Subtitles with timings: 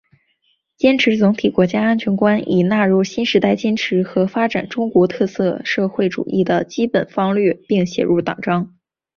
[0.77, 8.75] 坚持总体国家安全观已纳入新时代坚持和发展中国特色社会主义的基本方略并写入党章